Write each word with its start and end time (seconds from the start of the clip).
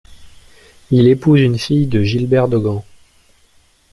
Il 0.89 1.07
épouse 1.07 1.41
une 1.41 1.59
fille 1.59 1.85
de 1.85 2.01
Gilbert 2.01 2.47
de 2.47 2.57
Gant. 2.57 2.83